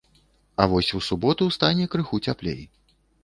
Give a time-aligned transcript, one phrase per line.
[0.61, 2.61] А вось у суботу стане крыху цяплей.